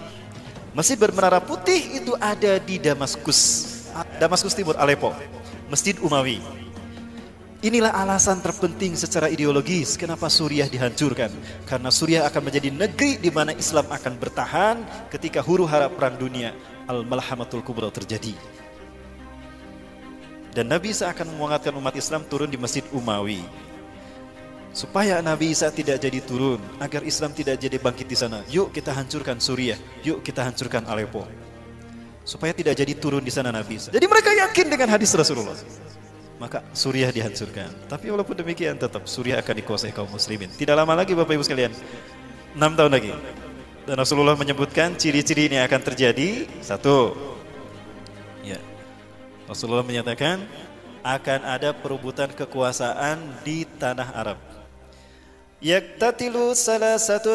Masjid 0.77 1.01
bermenara 1.01 1.41
putih 1.41 1.97
itu 1.97 2.13
ada 2.21 2.61
di 2.61 2.77
Damaskus. 2.77 3.73
Damaskus 4.21 4.53
Timur 4.53 4.77
Aleppo. 4.77 5.17
Masjid 5.73 5.97
Umawi. 6.05 6.45
Inilah 7.65 7.89
alasan 7.89 8.45
terpenting 8.45 8.93
secara 9.01 9.33
ideologis 9.33 9.97
kenapa 9.97 10.29
Suriah 10.29 10.69
dihancurkan. 10.69 11.33
Karena 11.65 11.89
Suriah 11.89 12.29
akan 12.29 12.53
menjadi 12.53 12.69
negeri 12.69 13.17
di 13.17 13.33
mana 13.33 13.57
Islam 13.57 13.89
akan 13.89 14.13
bertahan 14.21 14.77
ketika 15.09 15.41
huru 15.41 15.65
hara 15.65 15.89
perang 15.89 16.21
dunia 16.21 16.53
Al-Malhamatul 16.85 17.65
Kubra 17.65 17.89
terjadi. 17.89 18.37
Dan 20.53 20.69
Nabi 20.69 20.93
Isa 20.93 21.09
akan 21.09 21.33
memangatkan 21.33 21.73
umat 21.81 21.97
Islam 21.97 22.29
turun 22.29 22.53
di 22.53 22.61
Masjid 22.61 22.85
Umawi. 22.93 23.41
Supaya 24.77 25.25
Nabi 25.25 25.57
Isa 25.57 25.73
tidak 25.73 25.97
jadi 25.97 26.21
turun, 26.21 26.61
agar 26.77 27.01
Islam 27.01 27.33
tidak 27.33 27.57
jadi 27.57 27.81
bangkit 27.81 28.05
di 28.05 28.13
sana. 28.13 28.45
Yuk 28.53 28.77
kita 28.77 28.93
hancurkan 28.93 29.41
Suriah, 29.41 29.81
yuk 30.05 30.21
kita 30.21 30.45
hancurkan 30.45 30.85
Aleppo. 30.85 31.25
Supaya 32.29 32.53
tidak 32.53 32.77
jadi 32.77 32.93
turun 32.93 33.25
di 33.25 33.33
sana 33.33 33.49
Nabi 33.49 33.81
Isa. 33.81 33.89
Jadi 33.89 34.05
mereka 34.05 34.37
yakin 34.37 34.69
dengan 34.69 34.93
hadis 34.93 35.17
Rasulullah 35.17 35.57
maka 36.37 36.61
Suriah 36.77 37.09
dihancurkan. 37.09 37.89
Tapi 37.89 38.13
walaupun 38.13 38.37
demikian 38.37 38.77
tetap 38.77 39.09
Suriah 39.09 39.41
akan 39.41 39.55
dikuasai 39.57 39.93
kaum 39.93 40.09
muslimin. 40.13 40.53
Tidak 40.53 40.77
lama 40.77 40.93
lagi 40.93 41.17
Bapak 41.17 41.33
Ibu 41.33 41.45
sekalian, 41.45 41.73
enam 42.53 42.77
tahun 42.77 42.93
lagi. 42.93 43.11
Dan 43.87 43.97
Rasulullah 43.97 44.37
menyebutkan 44.37 44.99
ciri-ciri 44.99 45.49
ini 45.49 45.63
akan 45.63 45.81
terjadi. 45.81 46.45
Satu, 46.61 47.15
ya, 48.43 48.59
Rasulullah 49.47 49.87
menyatakan 49.87 50.43
akan 51.07 51.41
ada 51.47 51.71
perebutan 51.71 52.29
kekuasaan 52.35 53.47
di 53.47 53.63
tanah 53.79 54.11
Arab. 54.13 54.56
Yaktatilu 55.57 56.53
salah 56.53 57.01
satu 57.01 57.33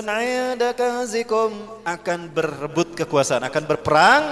zikum 1.09 1.49
akan 1.81 2.29
berebut 2.29 2.93
kekuasaan, 2.93 3.41
akan 3.49 3.63
berperang 3.65 4.23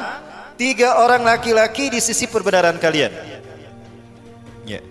tiga 0.62 1.01
orang 1.01 1.25
laki-laki 1.25 1.89
di 1.89 1.98
sisi 1.98 2.29
perbedaan 2.29 2.77
kalian. 2.77 3.10
Ya. 4.69 4.86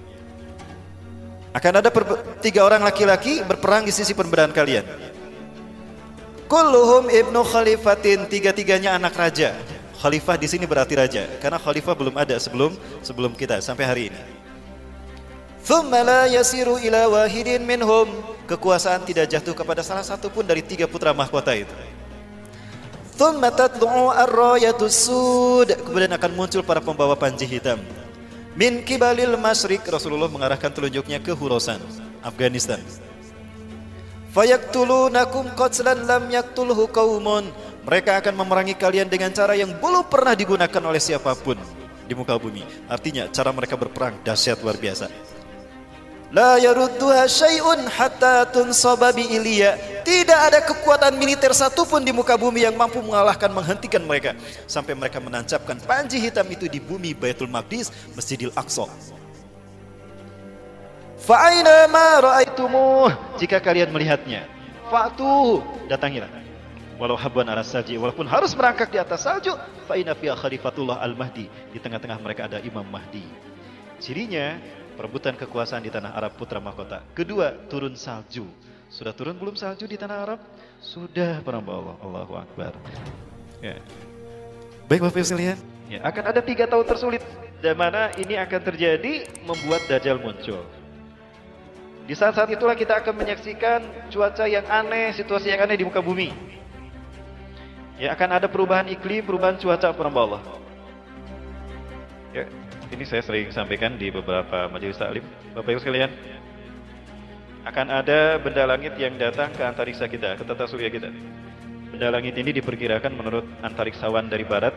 Akan 1.55 1.78
ada 1.78 1.95
tiga 2.43 2.67
orang 2.67 2.83
laki-laki 2.83 3.47
berperang 3.47 3.87
di 3.87 3.95
sisi 3.95 4.19
perbedaan 4.19 4.50
kalian. 4.50 4.83
Kulluhum 6.50 7.07
ibnu 7.07 7.45
khalifatin, 7.47 8.26
tiga-tiganya 8.26 8.99
anak 8.99 9.14
raja. 9.14 9.55
Khalifah 10.02 10.35
di 10.38 10.50
sini 10.50 10.67
berarti 10.67 10.99
raja, 10.99 11.26
karena 11.38 11.59
khalifah 11.59 11.95
belum 11.95 12.14
ada 12.19 12.35
sebelum 12.38 12.75
sebelum 13.02 13.35
kita 13.35 13.62
sampai 13.62 13.85
hari 13.87 14.02
ini. 14.11 14.38
Thumma 15.69 16.01
la 16.01 16.25
yasiru 16.25 16.81
ila 16.81 17.13
wahidin 17.13 17.61
minhum. 17.61 18.09
Kekuasaan 18.49 19.05
tidak 19.05 19.29
jatuh 19.29 19.53
kepada 19.53 19.85
salah 19.85 20.01
satu 20.01 20.33
pun 20.33 20.41
dari 20.41 20.65
tiga 20.65 20.89
putra 20.89 21.13
mahkota 21.13 21.53
itu. 21.53 21.77
Thumma 23.21 23.53
tatlu'u 23.53 24.09
ar-rayatus 24.09 24.97
sud. 24.97 25.69
Kemudian 25.85 26.09
akan 26.17 26.33
muncul 26.33 26.65
para 26.65 26.81
pembawa 26.81 27.13
panji 27.21 27.45
hitam. 27.45 27.77
Min 28.57 28.81
kibalil 28.81 29.37
masrik 29.37 29.85
Rasulullah 29.85 30.33
mengarahkan 30.33 30.73
telunjuknya 30.73 31.21
ke 31.21 31.37
Hurosan, 31.37 31.85
Afghanistan. 32.25 32.81
Fayaktulunakum 34.33 35.53
qatlan 35.53 36.09
lam 36.09 36.33
yaktulhu 36.33 36.89
qaumun. 36.89 37.53
Mereka 37.85 38.25
akan 38.25 38.41
memerangi 38.41 38.73
kalian 38.73 39.13
dengan 39.13 39.37
cara 39.37 39.53
yang 39.53 39.77
belum 39.77 40.09
pernah 40.09 40.33
digunakan 40.33 40.83
oleh 40.89 41.01
siapa 41.01 41.37
pun 41.37 41.61
di 42.09 42.17
muka 42.17 42.41
bumi. 42.41 42.65
Artinya 42.89 43.29
cara 43.29 43.53
mereka 43.53 43.77
berperang 43.77 44.17
dahsyat 44.25 44.65
luar 44.65 44.81
biasa. 44.81 45.37
La 46.28 46.61
yarudduha 46.61 47.25
syai'un 47.25 47.88
hatta 47.88 48.44
tunsaba 48.52 49.16
bi 49.16 49.25
Ilya. 49.25 50.04
Tidak 50.04 50.40
ada 50.52 50.61
kekuatan 50.61 51.16
militer 51.16 51.52
satupun 51.56 52.04
di 52.04 52.12
muka 52.12 52.37
bumi 52.37 52.68
yang 52.68 52.76
mampu 52.76 53.00
mengalahkan 53.00 53.49
menghentikan 53.49 54.04
mereka 54.04 54.37
sampai 54.68 54.92
mereka 54.92 55.20
menancapkan 55.20 55.80
panji 55.85 56.20
hitam 56.20 56.44
itu 56.52 56.68
di 56.68 56.80
bumi 56.80 57.16
Baitul 57.16 57.49
Maqdis, 57.49 57.88
Masjidil 58.12 58.52
Aqsa. 58.52 58.88
Fa 61.16 61.52
aina 61.52 61.88
ma 61.92 62.25
ra'aitumuh? 62.25 63.37
Jika 63.37 63.61
kalian 63.61 63.92
melihatnya, 63.92 64.49
fa'tu, 64.88 65.61
datangilah. 65.88 66.28
Walau 66.97 67.14
habban 67.14 67.47
ala 67.47 67.62
salji, 67.62 67.94
walaupun 67.94 68.26
harus 68.26 68.56
merangkak 68.58 68.90
di 68.90 68.99
atas 68.99 69.23
salju, 69.23 69.54
fa 69.85 69.94
inna 69.94 70.16
fiha 70.16 70.35
khalifatullah 70.35 70.99
al-mahdi. 71.04 71.47
Di 71.70 71.78
tengah-tengah 71.78 72.18
mereka 72.20 72.49
ada 72.50 72.58
Imam 72.64 72.85
Mahdi. 72.85 73.23
Cirinya 74.02 74.56
perebutan 74.99 75.38
kekuasaan 75.38 75.87
di 75.87 75.95
tanah 75.95 76.19
Arab 76.19 76.35
putra 76.35 76.59
mahkota. 76.59 77.07
Kedua, 77.14 77.55
turun 77.71 77.95
salju. 77.95 78.50
Sudah 78.90 79.14
turun 79.14 79.38
belum 79.38 79.55
salju 79.55 79.87
di 79.87 79.95
tanah 79.95 80.26
Arab? 80.26 80.43
Sudah, 80.83 81.38
para 81.47 81.62
Allah. 81.62 81.95
Allahu 82.02 82.35
Akbar. 82.35 82.75
Ya. 83.62 83.78
Baik 84.90 85.07
Bapak 85.07 85.23
Ibu 85.23 85.28
sekalian, 85.28 85.59
ya, 85.87 86.00
akan 86.02 86.25
ada 86.33 86.40
tiga 86.40 86.64
tahun 86.64 86.88
tersulit 86.88 87.23
dan 87.61 87.76
mana 87.76 88.09
ini 88.17 88.40
akan 88.40 88.61
terjadi 88.64 89.28
membuat 89.45 89.85
Dajjal 89.85 90.17
muncul. 90.19 90.64
Di 92.09 92.17
saat-saat 92.17 92.49
itulah 92.49 92.73
kita 92.73 93.05
akan 93.05 93.12
menyaksikan 93.21 94.09
cuaca 94.09 94.49
yang 94.49 94.64
aneh, 94.64 95.12
situasi 95.12 95.52
yang 95.52 95.61
aneh 95.69 95.76
di 95.76 95.85
muka 95.85 96.00
bumi. 96.00 96.33
Ya 98.00 98.17
akan 98.17 98.40
ada 98.40 98.49
perubahan 98.49 98.88
iklim, 98.88 99.21
perubahan 99.28 99.61
cuaca 99.61 99.93
para 99.93 100.09
Allah. 100.09 100.40
Ya, 102.33 102.49
ini 102.92 103.04
saya 103.04 103.21
sering 103.21 103.52
sampaikan 103.52 103.97
di 104.00 104.09
beberapa 104.09 104.68
majelis 104.73 104.97
taklim. 104.97 105.25
Bapak 105.52 105.76
Ibu 105.76 105.80
sekalian, 105.80 106.11
akan 107.68 107.87
ada 107.92 108.40
benda 108.40 108.64
langit 108.64 108.97
yang 108.97 109.16
datang 109.21 109.52
ke 109.52 109.61
antariksa 109.61 110.09
kita, 110.09 110.40
ke 110.40 110.45
tata 110.45 110.64
surya 110.64 110.88
kita. 110.88 111.12
Benda 111.92 112.09
langit 112.09 112.33
ini 112.40 112.57
diperkirakan 112.57 113.12
menurut 113.12 113.45
antariksawan 113.61 114.28
dari 114.28 114.45
barat 114.49 114.73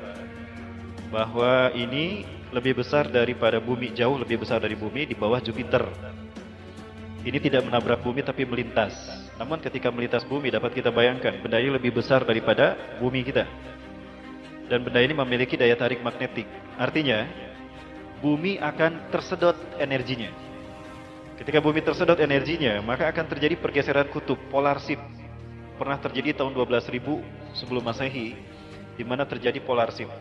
bahwa 1.12 1.72
ini 1.72 2.28
lebih 2.52 2.84
besar 2.84 3.08
daripada 3.08 3.64
bumi, 3.64 3.96
jauh 3.96 4.20
lebih 4.20 4.44
besar 4.44 4.60
dari 4.60 4.76
bumi 4.76 5.08
di 5.08 5.16
bawah 5.16 5.40
Jupiter. 5.40 5.88
Ini 7.22 7.38
tidak 7.38 7.64
menabrak 7.70 8.02
bumi 8.02 8.26
tapi 8.26 8.44
melintas. 8.44 8.92
Namun 9.38 9.62
ketika 9.62 9.88
melintas 9.94 10.26
bumi 10.26 10.52
dapat 10.52 10.74
kita 10.74 10.90
bayangkan 10.90 11.38
benda 11.40 11.62
ini 11.62 11.72
lebih 11.72 11.96
besar 11.96 12.28
daripada 12.28 12.76
bumi 13.00 13.24
kita. 13.24 13.48
Dan 14.68 14.84
benda 14.84 15.00
ini 15.00 15.14
memiliki 15.16 15.56
daya 15.56 15.78
tarik 15.78 16.02
magnetik. 16.02 16.48
Artinya 16.80 17.28
bumi 18.22 18.62
akan 18.62 19.10
tersedot 19.10 19.58
energinya. 19.82 20.30
Ketika 21.42 21.58
bumi 21.58 21.82
tersedot 21.82 22.22
energinya, 22.22 22.78
maka 22.86 23.10
akan 23.10 23.26
terjadi 23.26 23.58
pergeseran 23.58 24.06
kutub, 24.14 24.38
polar 24.54 24.78
shift. 24.78 25.02
Pernah 25.82 25.98
terjadi 25.98 26.38
tahun 26.38 26.54
12.000 26.54 27.02
sebelum 27.58 27.82
Masehi, 27.82 28.38
di 28.94 29.02
mana 29.02 29.26
terjadi 29.26 29.58
polar 29.58 29.90
shift. 29.90 30.14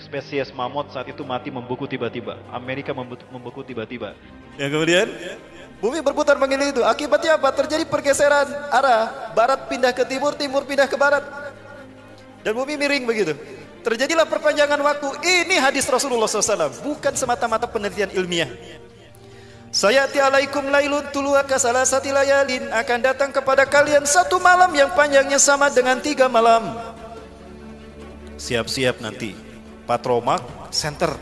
Spesies 0.00 0.52
mamut 0.52 0.92
saat 0.92 1.08
itu 1.08 1.24
mati 1.24 1.48
membuku 1.52 1.84
tiba-tiba. 1.88 2.40
Amerika 2.52 2.92
membuku 2.94 3.60
tiba-tiba. 3.64 4.16
Ya 4.56 4.68
kemudian, 4.68 5.08
bumi 5.80 6.00
berputar 6.00 6.40
mengelilingi 6.40 6.76
itu. 6.76 6.82
Akibatnya 6.84 7.36
apa? 7.36 7.52
Terjadi 7.52 7.84
pergeseran 7.84 8.48
arah. 8.70 9.32
Barat 9.36 9.68
pindah 9.68 9.92
ke 9.92 10.04
timur, 10.08 10.36
timur 10.36 10.64
pindah 10.64 10.88
ke 10.88 10.96
barat. 10.96 11.24
Dan 12.40 12.56
bumi 12.56 12.80
miring 12.80 13.04
begitu. 13.04 13.36
Terjadilah 13.80 14.28
perpanjangan 14.28 14.80
waktu. 14.80 15.08
Ini 15.24 15.56
hadis 15.60 15.88
Rasulullah 15.88 16.28
SAW. 16.28 16.84
Bukan 16.84 17.16
semata-mata 17.16 17.64
penelitian 17.64 18.12
ilmiah. 18.12 18.50
Sayati 19.70 20.18
alaikum 20.18 20.66
lailun 20.66 21.06
tuluaka 21.14 21.54
salasati 21.54 22.10
layalin 22.10 22.74
akan 22.74 22.98
datang 23.00 23.30
kepada 23.30 23.62
kalian 23.70 24.02
satu 24.02 24.42
malam 24.42 24.74
yang 24.74 24.90
panjangnya 24.98 25.38
sama 25.38 25.70
dengan 25.70 26.02
tiga 26.02 26.26
malam. 26.26 26.74
Siap-siap 28.34 28.98
nanti 28.98 29.30
Patromak 29.86 30.42
Center 30.74 31.14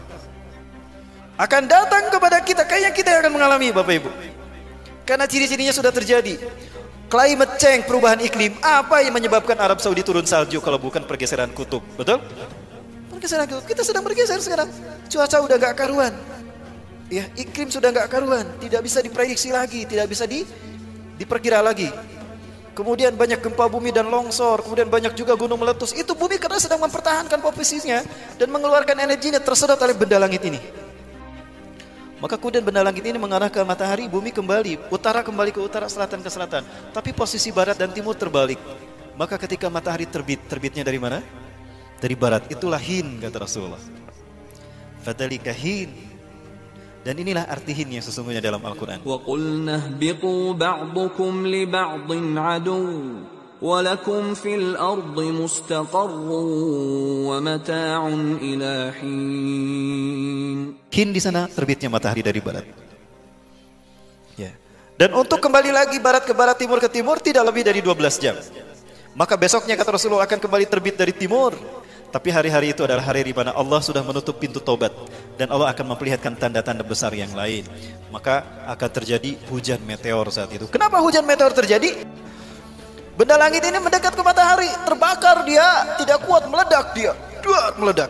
akan 1.39 1.63
datang 1.71 2.11
kepada 2.11 2.43
kita 2.43 2.67
kayaknya 2.67 2.91
kita 2.91 3.11
akan 3.23 3.31
mengalami 3.37 3.71
Bapak 3.71 3.95
Ibu. 4.01 4.11
Karena 5.07 5.25
ciri-cirinya 5.31 5.71
sudah 5.71 5.95
terjadi. 5.95 6.35
Climate 7.09 7.57
change, 7.57 7.89
perubahan 7.89 8.21
iklim. 8.21 8.53
Apa 8.61 9.01
yang 9.01 9.17
menyebabkan 9.17 9.57
Arab 9.57 9.81
Saudi 9.81 10.05
turun 10.05 10.29
salju 10.29 10.61
kalau 10.61 10.77
bukan 10.77 11.09
pergeseran 11.09 11.49
kutub? 11.57 11.81
Betul? 11.97 12.21
Pergeseran 13.09 13.49
kutub. 13.49 13.65
Kita 13.65 13.81
sedang 13.81 14.05
bergeser 14.05 14.37
sekarang. 14.45 14.69
Cuaca 15.09 15.37
udah 15.41 15.57
gak 15.57 15.75
karuan. 15.75 16.13
Ya, 17.09 17.25
iklim 17.41 17.73
sudah 17.73 17.89
nggak 17.89 18.13
karuan, 18.13 18.45
tidak 18.61 18.85
bisa 18.85 19.01
diprediksi 19.01 19.49
lagi, 19.49 19.89
tidak 19.89 20.13
bisa 20.13 20.29
di, 20.29 20.45
diperkira 21.17 21.65
lagi. 21.65 21.89
Kemudian 22.77 23.17
banyak 23.17 23.41
gempa 23.41 23.65
bumi 23.65 23.91
dan 23.91 24.13
longsor, 24.13 24.61
kemudian 24.61 24.93
banyak 24.93 25.17
juga 25.17 25.33
gunung 25.33 25.57
meletus. 25.57 25.97
Itu 25.97 26.13
bumi 26.13 26.37
karena 26.37 26.61
sedang 26.61 26.85
mempertahankan 26.85 27.41
posisinya 27.41 28.05
dan 28.37 28.53
mengeluarkan 28.53 29.01
energinya 29.01 29.41
tersedot 29.41 29.81
oleh 29.81 29.97
benda 29.97 30.21
langit 30.21 30.45
ini. 30.45 30.61
Maka 32.19 32.35
kudan 32.35 32.67
benda 32.67 32.83
langit 32.83 33.07
ini 33.07 33.15
mengarahkan 33.15 33.63
matahari, 33.63 34.11
bumi 34.11 34.35
kembali, 34.35 34.91
utara 34.91 35.23
kembali 35.23 35.55
ke 35.55 35.63
utara, 35.63 35.87
selatan 35.87 36.19
ke 36.19 36.27
selatan. 36.27 36.67
Tapi 36.91 37.15
posisi 37.15 37.55
barat 37.55 37.79
dan 37.79 37.95
timur 37.95 38.19
terbalik. 38.19 38.59
Maka 39.15 39.39
ketika 39.39 39.71
matahari 39.71 40.07
terbit, 40.07 40.43
terbitnya 40.51 40.83
dari 40.83 40.99
mana? 40.99 41.23
Dari 42.03 42.15
barat. 42.19 42.51
Itulah 42.51 42.79
hin 42.79 43.23
kata 43.23 43.39
Rasulullah. 43.47 43.83
Fadalika 45.07 45.55
hin. 45.55 45.95
Dan 47.07 47.15
inilah 47.23 47.47
arti 47.47 47.71
hin 47.71 47.95
yang 47.95 48.03
sesungguhnya 48.03 48.43
dalam 48.43 48.59
Al-Quran. 48.67 49.07
Wa 49.07 49.19
qulnah 49.23 49.87
ba'dukum 49.95 51.47
li 51.47 51.63
ba'din 51.71 52.35
adu. 52.35 53.38
وَلَكُمْ 53.64 54.36
فِي 54.36 54.52
الْأَرْضِ 54.60 55.16
مُسْتَقَرٌّ 55.16 56.28
وَمَتَاعٌ 57.32 58.02
إِلَى 58.44 58.74
حِينٍ 59.00 60.60
Hin 60.92 61.10
di 61.16 61.22
sana 61.24 61.48
terbitnya 61.48 61.88
matahari 61.88 62.20
dari 62.20 62.44
barat. 62.44 62.68
Ya. 64.36 64.52
Dan 65.00 65.16
untuk 65.16 65.40
kembali 65.40 65.72
lagi 65.72 65.98
barat 66.04 66.28
ke 66.28 66.36
barat, 66.36 66.60
timur 66.60 66.84
ke 66.84 66.92
timur 66.92 67.24
tidak 67.24 67.48
lebih 67.48 67.64
dari 67.64 67.80
12 67.80 68.20
jam. 68.20 68.36
Maka 69.16 69.40
besoknya 69.40 69.80
kata 69.80 69.96
Rasulullah 69.96 70.28
akan 70.28 70.44
kembali 70.44 70.66
terbit 70.68 71.00
dari 71.00 71.16
timur. 71.16 71.56
Tapi 72.14 72.30
hari-hari 72.30 72.78
itu 72.78 72.86
adalah 72.86 73.02
hari 73.02 73.26
di 73.26 73.34
mana 73.34 73.58
Allah 73.58 73.82
sudah 73.82 74.06
menutup 74.06 74.38
pintu 74.38 74.62
taubat 74.62 74.94
dan 75.34 75.50
Allah 75.50 75.74
akan 75.74 75.98
memperlihatkan 75.98 76.38
tanda-tanda 76.38 76.86
besar 76.86 77.10
yang 77.10 77.34
lain. 77.34 77.66
Maka 78.14 78.46
akan 78.70 78.90
terjadi 79.02 79.34
hujan 79.50 79.82
meteor 79.82 80.30
saat 80.30 80.54
itu. 80.54 80.70
Kenapa 80.70 81.02
hujan 81.02 81.26
meteor 81.26 81.50
terjadi? 81.58 82.06
Benda 83.19 83.35
langit 83.35 83.67
ini 83.67 83.83
mendekat 83.83 84.15
ke 84.15 84.23
matahari, 84.23 84.71
terbakar 84.87 85.43
dia, 85.43 85.99
tidak 85.99 86.23
kuat 86.23 86.47
meledak 86.47 86.95
dia, 86.95 87.11
duat 87.43 87.75
meledak. 87.75 88.07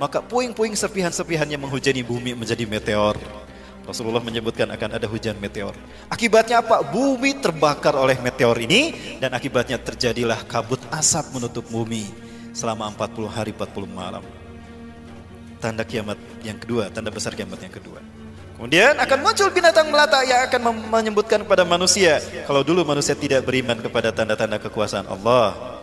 Maka 0.00 0.24
puing-puing 0.24 0.72
serpihan-serpihan 0.72 1.44
yang 1.44 1.60
menghujani 1.60 2.00
bumi 2.00 2.32
menjadi 2.32 2.64
meteor. 2.64 3.20
Rasulullah 3.84 4.24
menyebutkan 4.24 4.64
akan 4.72 4.96
ada 4.96 5.04
hujan 5.04 5.36
meteor. 5.36 5.76
Akibatnya 6.08 6.64
apa? 6.64 6.80
Bumi 6.88 7.36
terbakar 7.36 8.00
oleh 8.00 8.16
meteor 8.16 8.56
ini 8.56 8.96
dan 9.20 9.36
akibatnya 9.36 9.76
terjadilah 9.76 10.40
kabut 10.48 10.80
asap 10.88 11.36
menutup 11.36 11.68
bumi 11.68 12.08
selama 12.56 12.88
40 12.96 13.28
hari 13.28 13.52
40 13.52 13.92
malam. 13.92 14.24
Tanda 15.60 15.84
kiamat 15.84 16.16
yang 16.40 16.56
kedua, 16.56 16.88
tanda 16.88 17.12
besar 17.12 17.36
kiamat 17.36 17.60
yang 17.60 17.76
kedua. 17.76 18.00
Kemudian 18.56 18.96
akan 18.96 19.18
muncul 19.20 19.52
binatang 19.52 19.92
melata 19.92 20.24
yang 20.24 20.48
akan 20.48 20.88
menyebutkan 20.88 21.44
kepada 21.44 21.68
manusia. 21.68 22.24
Kalau 22.48 22.64
dulu 22.64 22.88
manusia 22.88 23.12
tidak 23.12 23.44
beriman 23.44 23.76
kepada 23.76 24.08
tanda-tanda 24.16 24.56
kekuasaan 24.56 25.04
Allah. 25.12 25.76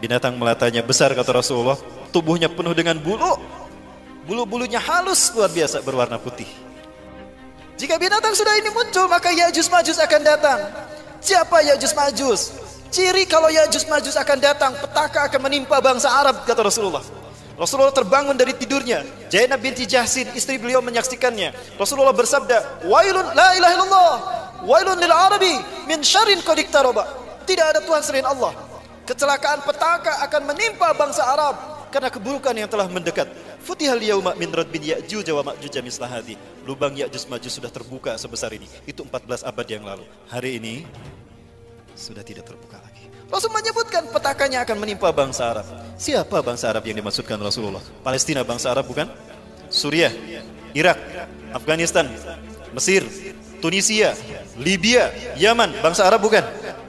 Binatang 0.00 0.40
melatanya 0.40 0.80
besar 0.80 1.12
kata 1.12 1.36
Rasulullah. 1.36 1.76
Tubuhnya 2.16 2.48
penuh 2.48 2.72
dengan 2.72 2.96
bulu. 2.96 3.36
Bulu-bulunya 4.24 4.80
halus 4.80 5.36
luar 5.36 5.52
biasa 5.52 5.84
berwarna 5.84 6.16
putih. 6.16 6.48
Jika 7.76 8.00
binatang 8.00 8.32
sudah 8.32 8.56
ini 8.56 8.72
muncul 8.72 9.04
maka 9.04 9.28
Ya'juj 9.28 9.68
Ma'juj 9.68 9.98
akan 10.00 10.20
datang. 10.24 10.58
Siapa 11.20 11.60
Ya'juj 11.60 11.92
Ma'juj? 11.92 12.40
Ciri 12.88 13.28
kalau 13.28 13.52
Ya'juj 13.52 13.84
Ma'juj 13.84 14.16
akan 14.16 14.38
datang, 14.40 14.72
petaka 14.80 15.28
akan 15.28 15.40
menimpa 15.44 15.76
bangsa 15.82 16.08
Arab 16.08 16.40
kata 16.48 16.64
Rasulullah. 16.64 17.04
Rasulullah 17.54 17.94
terbangun 17.94 18.34
dari 18.34 18.50
tidurnya. 18.58 19.06
Zainab 19.30 19.62
binti 19.62 19.86
Jahsin, 19.86 20.26
istri 20.34 20.58
beliau 20.58 20.82
menyaksikannya. 20.82 21.78
Rasulullah 21.78 22.14
bersabda, 22.14 22.86
"Wailun 22.90 23.26
la 23.30 23.48
ilaha 23.54 23.72
illallah, 23.78 24.14
wailun 24.66 24.98
lil 24.98 25.14
arabi 25.14 25.54
min 25.86 26.02
syarrin 26.02 26.42
qad 26.42 26.58
iktaraba." 26.58 27.06
Tidak 27.46 27.66
ada 27.76 27.80
Tuhan 27.84 28.02
selain 28.02 28.26
Allah. 28.26 28.56
Kecelakaan 29.04 29.62
petaka 29.62 30.24
akan 30.26 30.42
menimpa 30.48 30.96
bangsa 30.96 31.22
Arab 31.28 31.54
karena 31.92 32.10
keburukan 32.10 32.56
yang 32.56 32.66
telah 32.66 32.90
mendekat. 32.90 33.30
Futihal 33.62 34.00
yauma 34.02 34.34
min 34.34 34.50
radbin 34.50 34.80
Ya'juj 34.80 35.28
wa 35.30 35.52
Ma'juj 35.52 35.74
mislah 35.84 36.10
hadi. 36.10 36.34
Lubang 36.64 36.96
Ya'juj 36.96 37.30
Ma'juj 37.30 37.52
sudah 37.52 37.70
terbuka 37.70 38.16
sebesar 38.18 38.50
ini. 38.56 38.66
Itu 38.88 39.04
14 39.06 39.44
abad 39.44 39.66
yang 39.68 39.84
lalu. 39.84 40.04
Hari 40.32 40.58
ini 40.58 40.88
sudah 41.94 42.24
tidak 42.26 42.48
terbuka 42.48 42.80
lagi. 42.80 43.06
Rasul 43.28 43.52
menyebutkan 43.52 44.08
petakannya 44.10 44.58
akan 44.64 44.76
menimpa 44.80 45.08
bangsa 45.12 45.52
Arab. 45.52 45.66
Siapa 45.94 46.42
bangsa 46.42 46.74
Arab 46.74 46.82
yang 46.90 46.98
dimaksudkan 46.98 47.38
Rasulullah? 47.38 47.82
Palestina 48.02 48.42
bangsa 48.42 48.74
Arab 48.74 48.90
bukan? 48.90 49.06
Suriah, 49.70 50.10
Irak, 50.74 50.98
Afghanistan, 51.54 52.10
Mesir, 52.74 53.06
Tunisia, 53.62 54.14
Libya, 54.58 55.14
Yaman, 55.38 55.70
bangsa 55.78 56.02
Arab 56.02 56.22
bukan? 56.26 56.42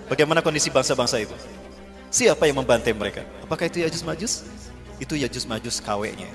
Bagaimana 0.09 0.41
kondisi 0.41 0.73
bangsa-bangsa 0.73 1.21
itu? 1.21 1.33
Siapa 2.09 2.49
yang 2.49 2.61
membantai 2.61 2.93
mereka? 2.97 3.21
Apakah 3.45 3.69
itu 3.69 3.81
Yajus 3.85 4.01
Majus? 4.01 4.33
Itu 4.97 5.13
Yajus 5.13 5.45
Majus 5.45 5.77
KW-nya. 5.81 6.29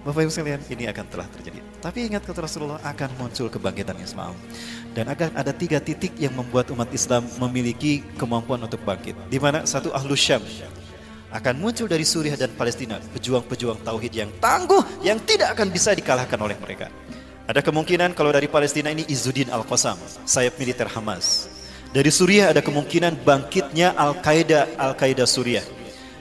Bapak 0.00 0.24
Ibu 0.24 0.32
sekalian, 0.32 0.64
ini 0.72 0.88
akan 0.88 1.04
telah 1.12 1.28
terjadi. 1.28 1.60
Tapi 1.84 2.08
ingat 2.08 2.24
kata 2.24 2.40
Rasulullah 2.40 2.80
akan 2.80 3.20
muncul 3.20 3.52
kebangkitan 3.52 4.00
Islam. 4.00 4.32
Dan 4.96 5.12
akan 5.12 5.36
ada 5.36 5.52
tiga 5.52 5.76
titik 5.76 6.16
yang 6.16 6.32
membuat 6.32 6.72
umat 6.72 6.88
Islam 6.88 7.28
memiliki 7.36 8.00
kemampuan 8.16 8.64
untuk 8.64 8.80
bangkit. 8.80 9.12
Di 9.28 9.36
mana 9.36 9.68
satu 9.68 9.92
ahlu 9.92 10.16
Syam 10.16 10.40
akan 11.30 11.54
muncul 11.62 11.86
dari 11.86 12.02
Suriah 12.02 12.34
dan 12.34 12.50
Palestina 12.58 12.98
pejuang-pejuang 13.14 13.86
tauhid 13.86 14.12
yang 14.14 14.30
tangguh 14.42 14.82
yang 15.06 15.18
tidak 15.22 15.54
akan 15.54 15.70
bisa 15.70 15.94
dikalahkan 15.94 16.38
oleh 16.38 16.58
mereka. 16.58 16.90
Ada 17.46 17.62
kemungkinan 17.62 18.14
kalau 18.14 18.30
dari 18.30 18.46
Palestina 18.46 18.94
ini 18.94 19.02
Izzuddin 19.10 19.50
Al-Qassam, 19.50 19.98
sayap 20.22 20.58
militer 20.58 20.86
Hamas. 20.86 21.50
Dari 21.90 22.10
Suriah 22.10 22.54
ada 22.54 22.62
kemungkinan 22.62 23.26
bangkitnya 23.26 23.98
Al-Qaeda, 23.98 24.78
Al-Qaeda 24.78 25.26
Suriah 25.26 25.66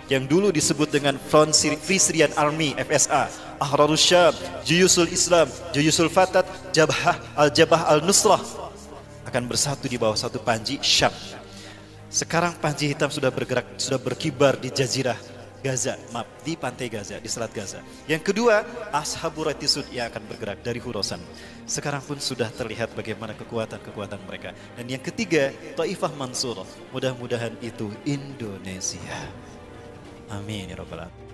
yang 0.10 0.26
dulu 0.26 0.50
disebut 0.50 0.90
dengan 0.90 1.22
Front 1.22 1.54
Free 1.54 2.02
Syrian 2.02 2.34
Army 2.34 2.74
FSA, 2.74 3.30
Ahrarus 3.62 4.02
Syam, 4.02 4.34
Juyusul 4.66 5.14
Islam, 5.14 5.46
Juyusul 5.70 6.10
Fatat, 6.10 6.50
Jabhah 6.74 7.38
Al-Jabah 7.38 7.94
Al-Nusrah 7.94 8.42
akan 9.30 9.46
bersatu 9.46 9.86
di 9.86 10.02
bawah 10.02 10.18
satu 10.18 10.42
panji 10.42 10.82
Syam. 10.82 11.14
Sekarang 12.10 12.58
panji 12.58 12.90
hitam 12.90 13.14
sudah 13.14 13.30
bergerak, 13.30 13.78
sudah 13.78 14.02
berkibar 14.02 14.58
di 14.58 14.74
jazirah 14.74 15.18
Gaza, 15.60 16.00
maaf, 16.16 16.26
di 16.42 16.56
pantai 16.56 16.88
Gaza, 16.88 17.20
di 17.20 17.28
selat 17.28 17.52
Gaza. 17.52 17.84
Yang 18.08 18.32
kedua, 18.32 18.64
Ashabul 18.96 19.52
Ratisud 19.52 19.86
yang 19.92 20.08
akan 20.08 20.24
bergerak 20.26 20.64
dari 20.64 20.80
Hurosan. 20.80 21.20
Sekarang 21.68 22.00
pun 22.00 22.16
sudah 22.18 22.48
terlihat 22.48 22.96
bagaimana 22.96 23.36
kekuatan-kekuatan 23.36 24.24
mereka. 24.24 24.56
Dan 24.80 24.88
yang 24.88 25.04
ketiga, 25.04 25.52
Taifah 25.76 26.16
Mansurah. 26.16 26.66
Mudah-mudahan 26.96 27.60
itu 27.60 27.92
Indonesia. 28.08 29.20
Amin 30.32 30.72
ya 30.72 30.80
rabbal 30.80 31.06
alamin. 31.06 31.29